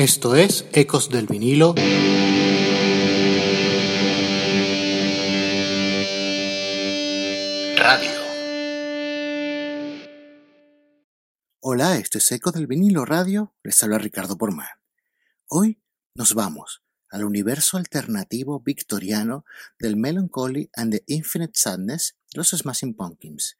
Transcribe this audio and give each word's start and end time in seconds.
Esto 0.00 0.34
es 0.34 0.64
Ecos 0.72 1.10
del 1.10 1.26
vinilo. 1.26 1.74
Radio. 7.76 8.10
Hola, 11.60 11.98
esto 11.98 12.16
es 12.16 12.32
Ecos 12.32 12.54
del 12.54 12.66
vinilo 12.66 13.04
radio. 13.04 13.54
Les 13.62 13.82
habla 13.82 13.98
Ricardo 13.98 14.38
Porman. 14.38 14.66
Hoy 15.48 15.82
nos 16.14 16.32
vamos 16.32 16.82
al 17.10 17.24
universo 17.24 17.76
alternativo 17.76 18.58
victoriano 18.60 19.44
del 19.78 19.98
Melancholy 19.98 20.70
and 20.76 20.94
the 20.94 21.04
Infinite 21.08 21.52
Sadness 21.56 22.16
de 22.32 22.38
los 22.38 22.48
Smashing 22.48 22.96
Pumpkins 22.96 23.58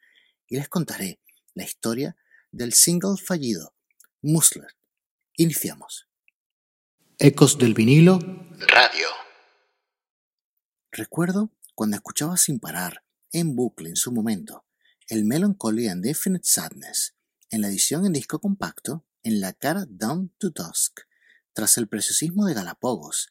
y 0.48 0.56
les 0.56 0.70
contaré 0.70 1.20
la 1.52 1.64
historia 1.64 2.16
del 2.50 2.72
single 2.72 3.18
fallido, 3.22 3.74
Musler. 4.22 4.78
Iniciamos. 5.36 6.09
Ecos 7.22 7.58
del 7.58 7.74
vinilo. 7.74 8.18
Radio. 8.60 9.06
Recuerdo 10.90 11.50
cuando 11.74 11.96
escuchaba 11.96 12.38
sin 12.38 12.58
parar, 12.58 13.04
en 13.30 13.54
bucle 13.54 13.90
en 13.90 13.96
su 13.96 14.10
momento, 14.10 14.64
el 15.06 15.26
Melancholy 15.26 15.88
and 15.88 16.06
Infinite 16.06 16.46
Sadness, 16.46 17.14
en 17.50 17.60
la 17.60 17.68
edición 17.68 18.06
en 18.06 18.14
disco 18.14 18.40
compacto, 18.40 19.04
en 19.22 19.42
la 19.42 19.52
cara 19.52 19.84
Down 19.86 20.30
to 20.38 20.48
Dusk, 20.48 21.00
tras 21.52 21.76
el 21.76 21.88
preciosismo 21.88 22.46
de 22.46 22.54
Galapagos, 22.54 23.28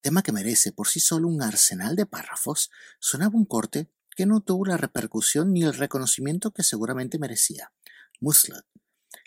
tema 0.00 0.24
que 0.24 0.32
merece 0.32 0.72
por 0.72 0.88
sí 0.88 0.98
solo 0.98 1.28
un 1.28 1.40
arsenal 1.40 1.94
de 1.94 2.06
párrafos, 2.06 2.72
sonaba 2.98 3.36
un 3.36 3.44
corte 3.44 3.92
que 4.16 4.26
no 4.26 4.40
tuvo 4.40 4.66
la 4.66 4.76
repercusión 4.76 5.52
ni 5.52 5.62
el 5.62 5.74
reconocimiento 5.74 6.50
que 6.50 6.64
seguramente 6.64 7.20
merecía. 7.20 7.72
Muslet. 8.18 8.66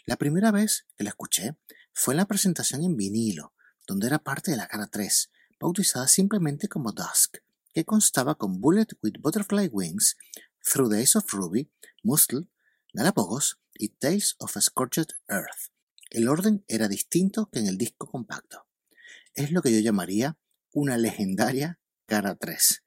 La 0.05 0.17
primera 0.17 0.51
vez 0.51 0.87
que 0.97 1.05
la 1.05 1.11
escuché 1.11 1.55
fue 1.93 2.15
en 2.15 2.17
la 2.17 2.27
presentación 2.27 2.83
en 2.83 2.97
vinilo, 2.97 3.53
donde 3.87 4.07
era 4.07 4.19
parte 4.19 4.51
de 4.51 4.57
la 4.57 4.67
cara 4.67 4.87
3, 4.87 5.31
bautizada 5.59 6.07
simplemente 6.07 6.67
como 6.67 6.91
Dusk, 6.91 7.37
que 7.73 7.85
constaba 7.85 8.35
con 8.35 8.61
Bullet 8.61 8.87
with 9.01 9.13
Butterfly 9.19 9.67
Wings, 9.67 10.17
Through 10.63 10.91
Days 10.91 11.15
of 11.15 11.31
Ruby, 11.33 11.71
Muscle, 12.03 12.47
Galapagos 12.93 13.59
y 13.73 13.89
Tales 13.89 14.35
of 14.39 14.55
a 14.55 14.61
Scorched 14.61 15.07
Earth. 15.27 15.71
El 16.09 16.27
orden 16.27 16.63
era 16.67 16.87
distinto 16.87 17.49
que 17.51 17.59
en 17.59 17.67
el 17.67 17.77
disco 17.77 18.09
compacto. 18.09 18.67
Es 19.33 19.51
lo 19.51 19.61
que 19.61 19.73
yo 19.73 19.79
llamaría 19.79 20.37
una 20.71 20.97
legendaria 20.97 21.79
cara 22.05 22.35
3. 22.35 22.83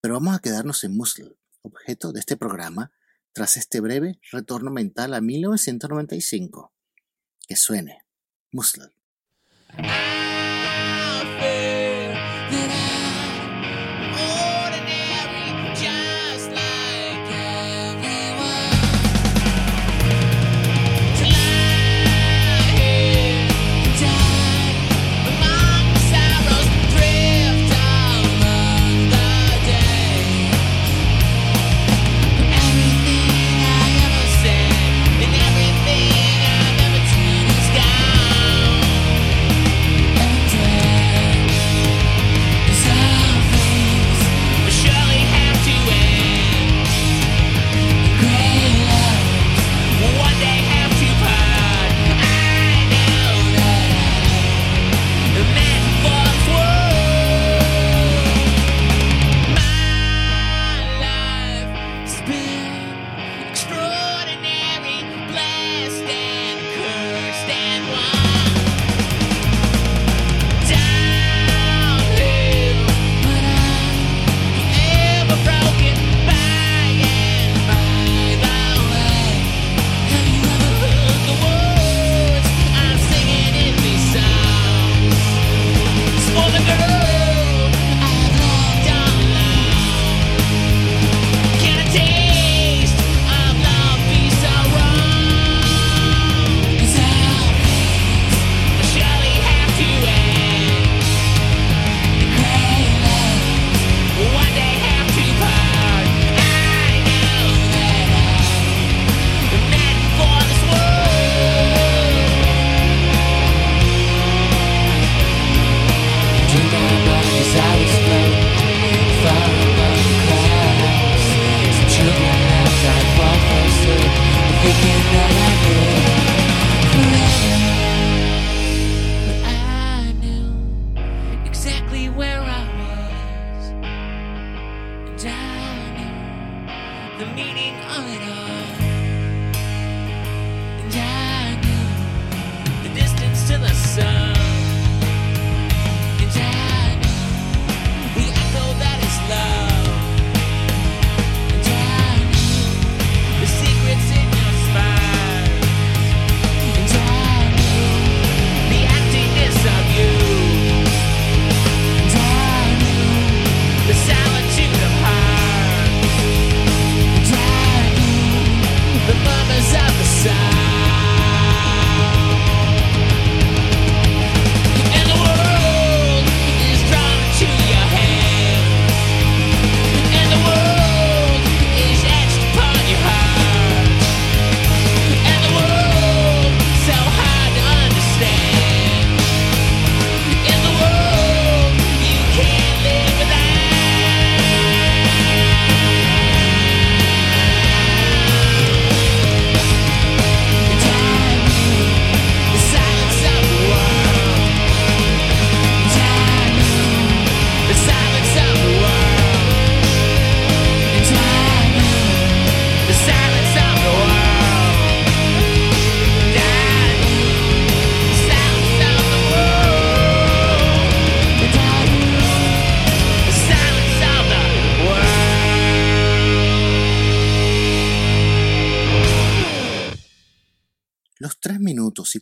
Pero 0.00 0.14
vamos 0.14 0.36
a 0.36 0.40
quedarnos 0.40 0.84
en 0.84 0.96
Muscle, 0.96 1.36
objeto 1.62 2.12
de 2.12 2.20
este 2.20 2.36
programa, 2.36 2.92
tras 3.32 3.56
este 3.56 3.80
breve 3.80 4.20
retorno 4.30 4.70
mental 4.70 5.14
a 5.14 5.20
1995. 5.20 6.72
Que 7.46 7.56
suene. 7.56 8.04
Muscle. 8.52 8.92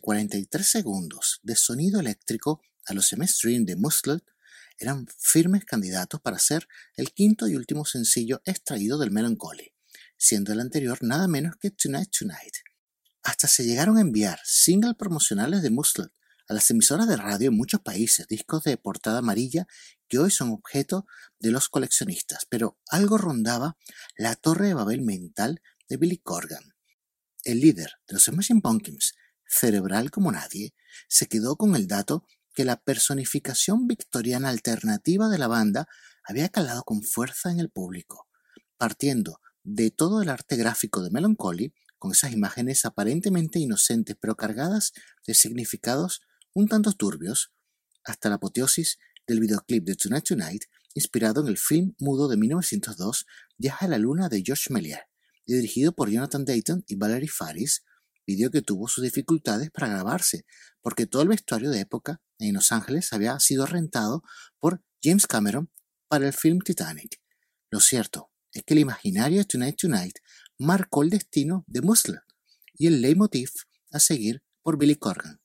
43 0.07 0.65
segundos 0.65 1.41
de 1.43 1.57
sonido 1.57 1.99
eléctrico 1.99 2.61
a 2.85 2.93
los 2.93 3.11
MS-Dream 3.11 3.65
de 3.65 3.75
Muscle 3.75 4.19
eran 4.79 5.05
firmes 5.19 5.65
candidatos 5.65 6.21
para 6.21 6.39
ser 6.39 6.65
el 6.95 7.11
quinto 7.11 7.45
y 7.49 7.57
último 7.57 7.83
sencillo 7.83 8.41
extraído 8.45 8.97
del 8.99 9.11
Melancholy, 9.11 9.73
siendo 10.15 10.53
el 10.53 10.61
anterior 10.61 10.99
nada 11.01 11.27
menos 11.27 11.57
que 11.57 11.71
Tonight 11.71 12.09
Tonight. 12.17 12.53
Hasta 13.21 13.49
se 13.49 13.65
llegaron 13.65 13.97
a 13.97 13.99
enviar 13.99 14.39
singles 14.45 14.95
promocionales 14.95 15.61
de 15.61 15.71
Muscle 15.71 16.07
a 16.47 16.53
las 16.53 16.71
emisoras 16.71 17.09
de 17.09 17.17
radio 17.17 17.49
en 17.49 17.57
muchos 17.57 17.81
países, 17.81 18.29
discos 18.29 18.63
de 18.63 18.77
portada 18.77 19.17
amarilla 19.17 19.67
que 20.07 20.19
hoy 20.19 20.31
son 20.31 20.51
objeto 20.51 21.05
de 21.37 21.51
los 21.51 21.67
coleccionistas, 21.67 22.45
pero 22.49 22.79
algo 22.89 23.17
rondaba 23.17 23.75
la 24.15 24.35
torre 24.35 24.67
de 24.67 24.73
Babel 24.73 25.01
mental 25.01 25.61
de 25.89 25.97
Billy 25.97 26.19
Corgan. 26.19 26.63
El 27.43 27.59
líder 27.59 27.91
de 28.07 28.13
los 28.13 28.23
Smashing 28.23 28.61
Pumpkins, 28.61 29.13
cerebral 29.47 30.11
como 30.11 30.31
nadie, 30.31 30.73
se 31.07 31.27
quedó 31.27 31.55
con 31.55 31.75
el 31.75 31.87
dato 31.87 32.25
que 32.53 32.65
la 32.65 32.81
personificación 32.81 33.87
victoriana 33.87 34.49
alternativa 34.49 35.29
de 35.29 35.37
la 35.37 35.47
banda 35.47 35.87
había 36.23 36.49
calado 36.49 36.83
con 36.83 37.03
fuerza 37.03 37.51
en 37.51 37.59
el 37.59 37.69
público, 37.69 38.27
partiendo 38.77 39.39
de 39.63 39.91
todo 39.91 40.21
el 40.21 40.29
arte 40.29 40.55
gráfico 40.55 41.03
de 41.03 41.11
Melancholy, 41.11 41.73
con 41.99 42.11
esas 42.11 42.31
imágenes 42.31 42.85
aparentemente 42.85 43.59
inocentes 43.59 44.15
pero 44.19 44.35
cargadas 44.35 44.93
de 45.25 45.33
significados 45.33 46.21
un 46.53 46.67
tanto 46.67 46.93
turbios, 46.93 47.51
hasta 48.03 48.29
la 48.29 48.35
apoteosis 48.35 48.97
del 49.27 49.39
videoclip 49.39 49.83
de 49.85 49.95
Tonight 49.95 50.25
Tonight, 50.25 50.63
inspirado 50.93 51.41
en 51.41 51.47
el 51.47 51.57
film 51.57 51.93
mudo 51.99 52.27
de 52.27 52.37
1902 52.37 53.25
Viaja 53.57 53.85
a 53.85 53.89
la 53.89 53.97
Luna 53.97 54.29
de 54.29 54.41
George 54.43 54.73
Méliès, 54.73 55.01
dirigido 55.45 55.91
por 55.93 56.09
Jonathan 56.09 56.45
Dayton 56.45 56.83
y 56.87 56.95
Valerie 56.95 57.29
Faris, 57.29 57.83
video 58.27 58.51
que 58.51 58.61
tuvo 58.61 58.87
sus 58.87 59.03
dificultades 59.03 59.71
para 59.71 59.87
grabarse, 59.87 60.45
porque 60.81 61.07
todo 61.07 61.23
el 61.23 61.29
vestuario 61.29 61.71
de 61.71 61.79
época 61.79 62.21
en 62.37 62.53
Los 62.53 62.71
Ángeles 62.71 63.13
había 63.13 63.39
sido 63.39 63.65
rentado 63.65 64.21
por 64.59 64.83
James 65.01 65.25
Cameron 65.25 65.71
para 66.07 66.27
el 66.27 66.33
film 66.33 66.59
Titanic. 66.59 67.21
Lo 67.71 67.79
cierto 67.79 68.29
es 68.51 68.63
que 68.63 68.73
el 68.73 68.81
imaginario 68.81 69.45
Tonight 69.45 69.77
Tonight 69.79 70.17
marcó 70.59 71.03
el 71.03 71.09
destino 71.09 71.63
de 71.67 71.81
Muscle 71.81 72.19
y 72.73 72.87
el 72.87 73.01
leitmotiv 73.01 73.49
a 73.91 73.99
seguir 73.99 74.43
por 74.61 74.77
Billy 74.77 74.95
Corgan. 74.95 75.39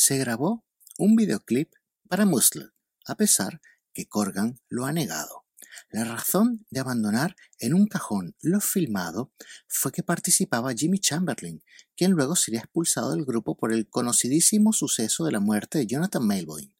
Se 0.00 0.16
grabó 0.16 0.64
un 0.96 1.14
videoclip 1.14 1.74
para 2.08 2.24
Muscle, 2.24 2.70
a 3.04 3.16
pesar 3.16 3.60
que 3.92 4.08
Corgan 4.08 4.58
lo 4.70 4.86
ha 4.86 4.92
negado. 4.92 5.44
La 5.90 6.04
razón 6.04 6.64
de 6.70 6.80
abandonar 6.80 7.36
en 7.58 7.74
un 7.74 7.86
cajón 7.86 8.34
lo 8.40 8.62
filmado 8.62 9.30
fue 9.68 9.92
que 9.92 10.02
participaba 10.02 10.72
Jimmy 10.72 11.00
Chamberlain, 11.00 11.62
quien 11.98 12.12
luego 12.12 12.34
sería 12.34 12.60
expulsado 12.60 13.10
del 13.10 13.26
grupo 13.26 13.58
por 13.58 13.74
el 13.74 13.90
conocidísimo 13.90 14.72
suceso 14.72 15.26
de 15.26 15.32
la 15.32 15.40
muerte 15.40 15.76
de 15.76 15.86
Jonathan 15.86 16.26
Melvoin. 16.26 16.74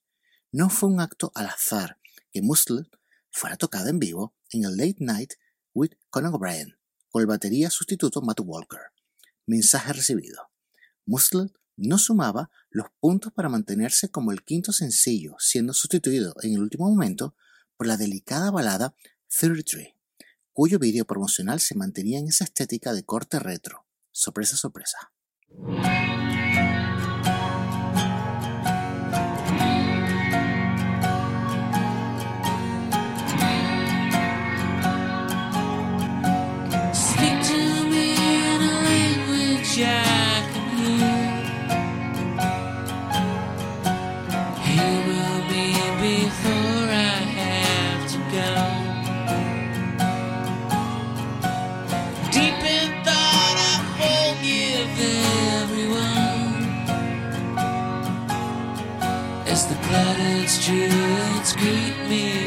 No 0.50 0.70
fue 0.70 0.88
un 0.88 1.00
acto 1.00 1.30
al 1.34 1.48
azar 1.48 1.98
que 2.32 2.40
Muscle 2.40 2.88
fuera 3.30 3.58
tocado 3.58 3.90
en 3.90 3.98
vivo 3.98 4.34
en 4.48 4.64
el 4.64 4.78
Late 4.78 4.96
Night 5.00 5.34
with 5.74 5.92
Conan 6.08 6.32
O'Brien, 6.32 6.78
con 7.10 7.20
el 7.20 7.26
batería 7.26 7.68
sustituto 7.68 8.22
Matt 8.22 8.40
Walker. 8.40 8.80
Mensaje 9.44 9.92
recibido. 9.92 10.48
Muscle 11.04 11.52
no 11.80 11.98
sumaba 11.98 12.50
los 12.70 12.86
puntos 13.00 13.32
para 13.32 13.48
mantenerse 13.48 14.10
como 14.10 14.32
el 14.32 14.42
quinto 14.42 14.72
sencillo, 14.72 15.34
siendo 15.38 15.72
sustituido 15.72 16.34
en 16.42 16.54
el 16.54 16.60
último 16.60 16.88
momento 16.88 17.34
por 17.76 17.86
la 17.86 17.96
delicada 17.96 18.50
balada 18.50 18.94
33, 19.38 19.94
cuyo 20.52 20.78
vídeo 20.78 21.04
promocional 21.06 21.60
se 21.60 21.74
mantenía 21.74 22.18
en 22.18 22.28
esa 22.28 22.44
estética 22.44 22.92
de 22.92 23.04
corte 23.04 23.38
retro. 23.38 23.86
Sorpresa, 24.12 24.56
sorpresa. 24.56 25.12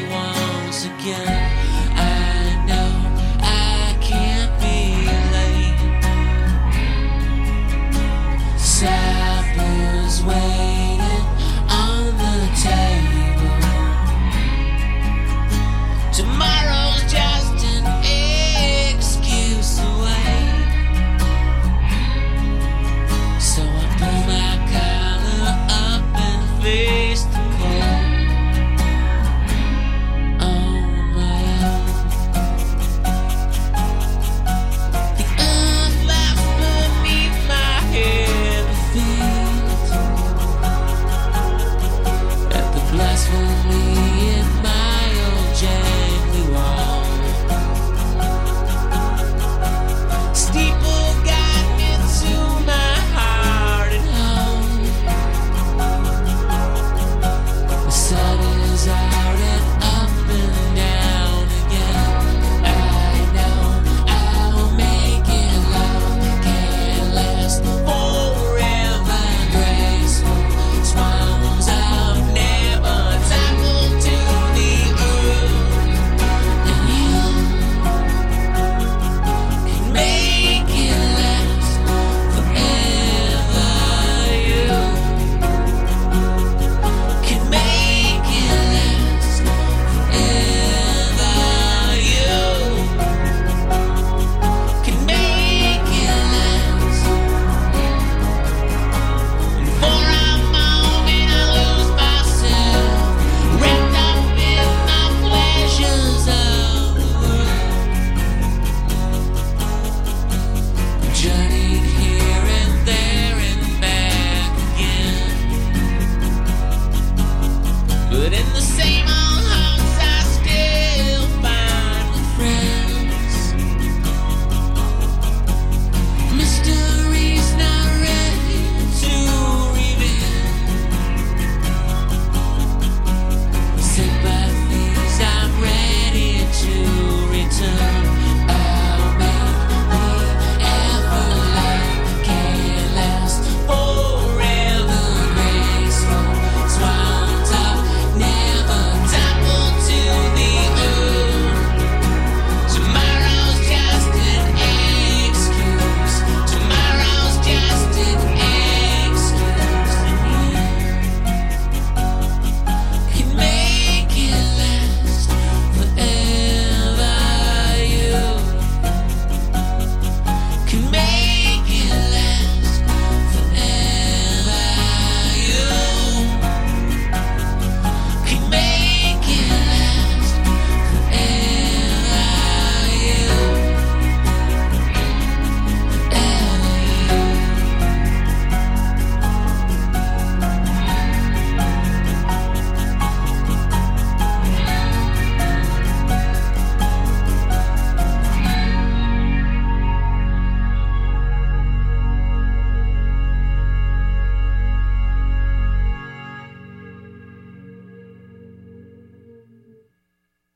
once 0.02 0.86
again. 0.86 1.63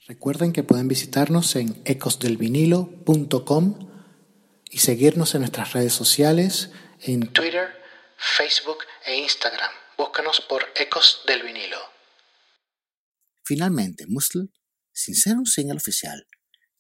Recuerden 0.09 0.55
que 0.55 0.62
pueden 0.62 0.88
visitarnos 0.88 1.55
en 1.55 1.83
ecosdelvinilo.com 1.85 3.91
y 4.71 4.79
seguirnos 4.79 5.35
en 5.35 5.43
nuestras 5.43 5.75
redes 5.75 5.93
sociales 5.93 6.71
en 7.03 7.31
Twitter, 7.31 7.69
Facebook 8.17 8.79
e 9.05 9.19
Instagram. 9.19 9.71
Búscanos 9.99 10.41
por 10.49 10.65
Ecos 10.77 11.21
del 11.27 11.43
Vinilo. 11.43 11.77
Finalmente, 13.45 14.07
Muscle, 14.07 14.49
sin 14.93 15.15
ser 15.15 15.37
un 15.37 15.45
single 15.45 15.77
oficial, 15.77 16.27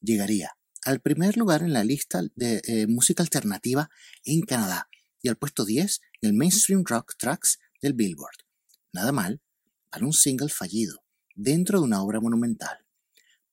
llegaría 0.00 0.56
al 0.86 1.02
primer 1.02 1.36
lugar 1.36 1.60
en 1.60 1.74
la 1.74 1.84
lista 1.84 2.22
de 2.34 2.62
eh, 2.64 2.86
música 2.86 3.22
alternativa 3.22 3.90
en 4.24 4.40
Canadá 4.40 4.88
y 5.20 5.28
al 5.28 5.36
puesto 5.36 5.66
10 5.66 6.00
en 6.22 6.30
el 6.30 6.34
Mainstream 6.34 6.82
Rock 6.82 7.12
Tracks 7.18 7.58
del 7.82 7.92
Billboard. 7.92 8.38
Nada 8.90 9.12
mal 9.12 9.42
para 9.90 10.06
un 10.06 10.14
single 10.14 10.48
fallido 10.48 11.04
dentro 11.34 11.80
de 11.80 11.84
una 11.84 12.02
obra 12.02 12.20
monumental. 12.20 12.87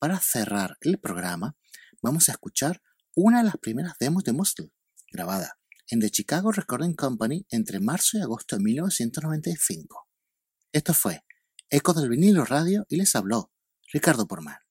Para 0.06 0.20
cerrar 0.20 0.78
el 0.82 1.00
programa, 1.00 1.58
vamos 2.00 2.30
a 2.30 2.34
escuchar 2.34 2.80
una 3.16 3.40
de 3.40 3.46
las 3.46 3.58
primeras 3.58 3.98
demos 4.00 4.24
de 4.24 4.34
Muscle, 4.34 4.70
grabada 5.12 5.58
en 5.90 6.00
The 6.00 6.12
Chicago 6.12 6.52
Recording 6.52 6.94
Company 6.94 7.48
entre 7.50 7.80
marzo 7.80 8.20
y 8.20 8.22
agosto 8.22 8.56
de 8.56 8.62
1995. 8.62 10.08
Esto 10.72 10.94
fue 10.94 11.26
Eco 11.72 11.96
del 11.96 12.10
vinilo 12.10 12.46
radio 12.46 12.86
y 12.88 12.98
les 12.98 13.16
habló 13.16 13.52
Ricardo 13.92 14.28
Porman. 14.28 14.65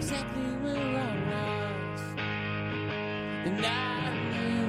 exactly 0.00 0.50
where 0.62 0.76
I 0.76 1.14
was. 1.28 2.00
And 3.48 3.66
I 3.66 4.16
knew 4.30 4.64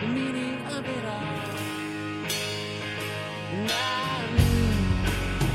the 0.00 0.06
meaning 0.06 0.56
of 0.66 0.82
it 0.96 1.04
all. 1.04 1.44
And 3.52 3.70
I 3.70 4.26
knew 4.36 4.64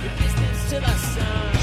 the 0.04 0.10
distance 0.22 0.70
to 0.70 0.80
the 0.82 0.96
sun. 0.98 1.55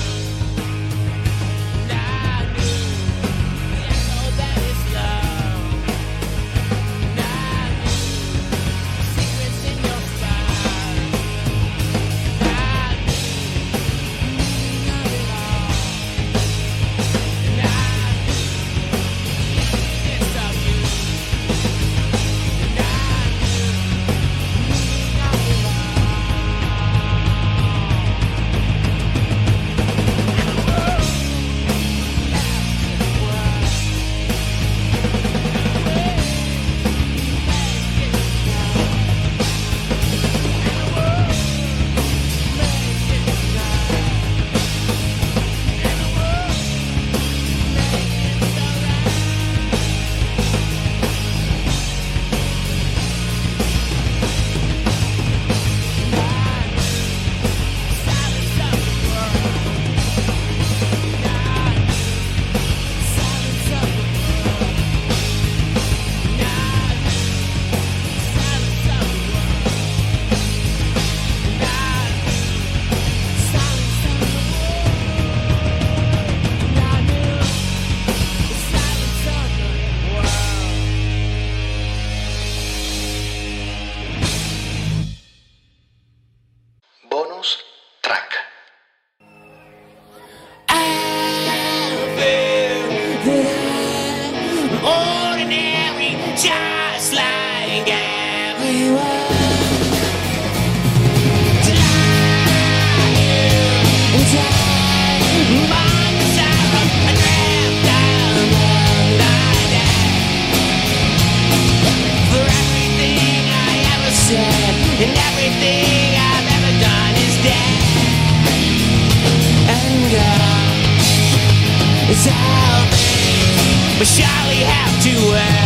salvation, 122.22 123.98
but 123.98 124.06
surely 124.06 124.62
have 124.62 124.94
to 125.02 125.12
wear 125.26 125.58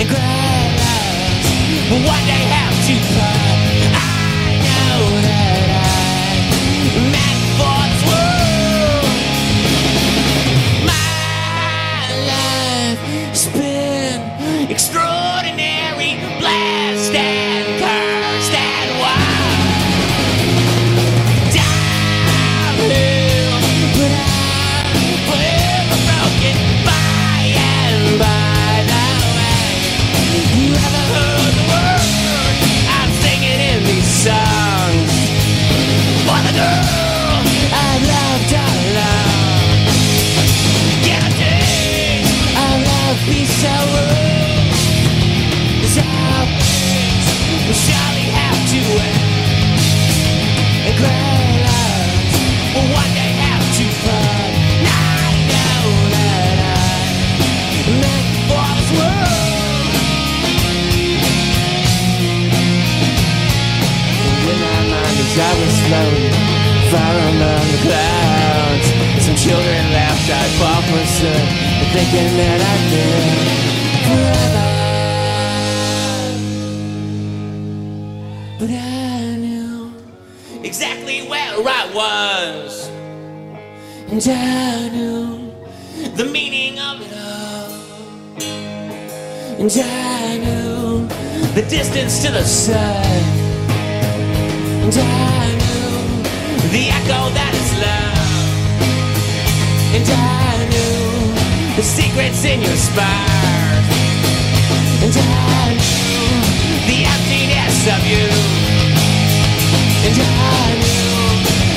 And 0.00 0.08
cry 0.08 0.72
lies 0.80 1.48
what 2.06 2.22
they 2.24 2.42
have 2.48 2.76
to 2.86 2.94
pay. 3.14 3.45
Among 67.28 67.66
the 67.72 67.78
clouds, 67.82 68.86
some 69.24 69.36
children 69.36 69.82
laughed, 69.92 70.30
I 70.30 70.46
fall 70.58 70.82
for 70.88 71.04
sun, 71.18 71.46
thinking 71.92 72.32
that 72.40 72.60
I'd 72.70 72.82
live 72.92 73.26
forever. 74.06 74.66
But 78.60 78.70
I 78.70 79.36
knew 79.36 79.92
exactly 80.62 81.26
where 81.28 81.54
I 81.80 81.84
was, 81.94 82.88
and 84.08 84.22
I 84.28 84.88
knew 84.90 85.52
the 86.14 86.24
meaning 86.24 86.78
of 86.78 87.00
it 87.00 87.12
all. 87.12 87.72
And 89.58 89.72
I 89.72 90.38
knew 90.38 91.08
the 91.54 91.62
distance 91.68 92.22
to 92.24 92.30
the 92.30 92.44
sun. 92.44 93.22
And 94.84 94.94
I 94.94 95.55
the 96.76 96.92
echo 96.92 97.32
that 97.32 97.52
is 97.56 97.72
love. 97.80 98.20
And 99.96 100.04
I 100.04 100.60
knew 100.68 101.32
the 101.72 101.80
secrets 101.80 102.44
in 102.44 102.60
your 102.60 102.76
spine. 102.76 103.84
And 105.00 105.08
I 105.08 105.72
knew 105.72 106.20
the 106.84 107.00
emptiness 107.08 107.80
of 107.96 108.00
you. 108.04 108.28
And 110.04 110.16
I 110.20 110.68
knew 110.84 111.16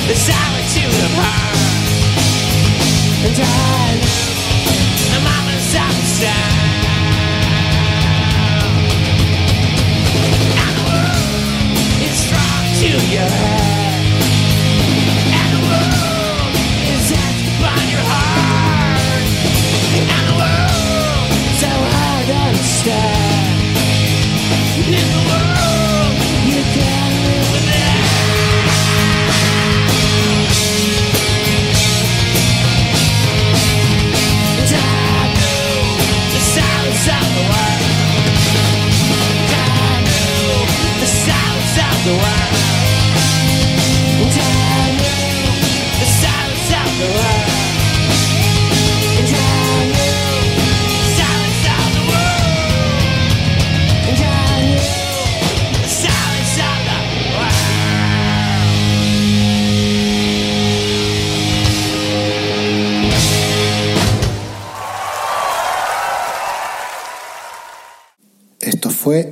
the 0.04 0.18
solitude 0.20 1.00
of 1.08 1.12
her. 1.16 1.48
And 3.24 3.40
I 3.40 3.96
knew 4.04 4.28
the 5.16 5.20
moments 5.24 5.72
of 5.80 5.96
the 6.20 6.36
is 12.04 12.16
strong 12.20 12.62
to 12.84 12.90
your 13.08 13.32
head. 13.40 13.69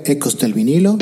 Ecos 0.05 0.39
del 0.39 0.55
vinilo. 0.55 0.99